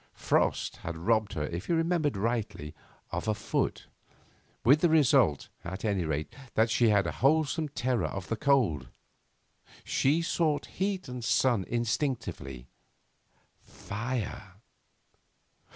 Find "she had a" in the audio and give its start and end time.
6.71-7.11